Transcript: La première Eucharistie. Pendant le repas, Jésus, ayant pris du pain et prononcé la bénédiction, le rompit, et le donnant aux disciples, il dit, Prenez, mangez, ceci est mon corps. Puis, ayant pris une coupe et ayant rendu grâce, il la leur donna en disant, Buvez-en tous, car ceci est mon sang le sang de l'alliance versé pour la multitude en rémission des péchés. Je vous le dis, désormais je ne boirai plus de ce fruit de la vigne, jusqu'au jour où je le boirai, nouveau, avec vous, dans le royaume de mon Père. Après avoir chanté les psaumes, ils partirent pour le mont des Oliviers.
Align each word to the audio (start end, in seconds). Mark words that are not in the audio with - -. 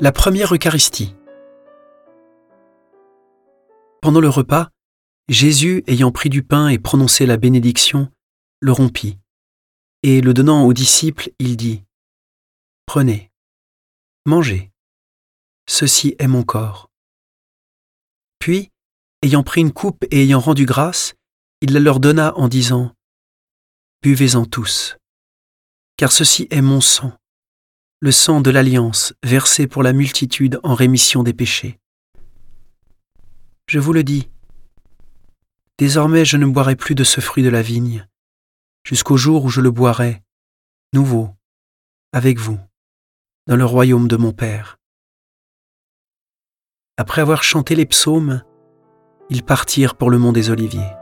La 0.00 0.10
première 0.10 0.52
Eucharistie. 0.52 1.14
Pendant 4.02 4.20
le 4.20 4.28
repas, 4.28 4.70
Jésus, 5.28 5.84
ayant 5.86 6.10
pris 6.10 6.30
du 6.30 6.42
pain 6.42 6.66
et 6.66 6.80
prononcé 6.80 7.26
la 7.26 7.36
bénédiction, 7.36 8.10
le 8.58 8.72
rompit, 8.72 9.20
et 10.02 10.20
le 10.20 10.34
donnant 10.34 10.64
aux 10.64 10.72
disciples, 10.72 11.30
il 11.38 11.56
dit, 11.56 11.84
Prenez, 12.86 13.30
mangez, 14.26 14.72
ceci 15.68 16.16
est 16.18 16.26
mon 16.26 16.42
corps. 16.42 16.90
Puis, 18.40 18.72
ayant 19.22 19.44
pris 19.44 19.60
une 19.60 19.72
coupe 19.72 20.04
et 20.10 20.24
ayant 20.24 20.40
rendu 20.40 20.66
grâce, 20.66 21.14
il 21.60 21.72
la 21.72 21.78
leur 21.78 22.00
donna 22.00 22.36
en 22.36 22.48
disant, 22.48 22.92
Buvez-en 24.02 24.44
tous, 24.44 24.96
car 25.96 26.10
ceci 26.10 26.48
est 26.50 26.62
mon 26.62 26.80
sang 26.80 27.12
le 28.00 28.12
sang 28.12 28.40
de 28.40 28.50
l'alliance 28.50 29.14
versé 29.22 29.66
pour 29.66 29.82
la 29.82 29.92
multitude 29.92 30.60
en 30.62 30.74
rémission 30.74 31.22
des 31.22 31.32
péchés. 31.32 31.78
Je 33.66 33.78
vous 33.78 33.92
le 33.92 34.02
dis, 34.02 34.28
désormais 35.78 36.24
je 36.24 36.36
ne 36.36 36.46
boirai 36.46 36.76
plus 36.76 36.94
de 36.94 37.04
ce 37.04 37.20
fruit 37.20 37.42
de 37.42 37.48
la 37.48 37.62
vigne, 37.62 38.06
jusqu'au 38.84 39.16
jour 39.16 39.44
où 39.44 39.48
je 39.48 39.60
le 39.60 39.70
boirai, 39.70 40.22
nouveau, 40.92 41.30
avec 42.12 42.38
vous, 42.38 42.60
dans 43.46 43.56
le 43.56 43.64
royaume 43.64 44.08
de 44.08 44.16
mon 44.16 44.32
Père. 44.32 44.78
Après 46.96 47.22
avoir 47.22 47.42
chanté 47.42 47.74
les 47.74 47.86
psaumes, 47.86 48.42
ils 49.30 49.42
partirent 49.42 49.96
pour 49.96 50.10
le 50.10 50.18
mont 50.18 50.32
des 50.32 50.50
Oliviers. 50.50 50.92